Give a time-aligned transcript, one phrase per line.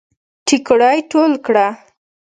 [0.45, 1.67] ټيکړی ټول کړه